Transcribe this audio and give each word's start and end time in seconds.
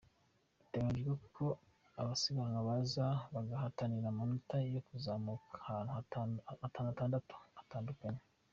Biteganyijwe 0.59 1.13
ko 1.37 1.45
abasiganwa 1.99 2.59
baza 2.69 3.05
guhatanira 3.49 4.07
amanota 4.13 4.55
yo 4.75 4.81
kuzamuka 4.87 5.53
ahantu 5.63 5.91
hatandatu 6.79 7.33
hatandukanye. 7.59 8.23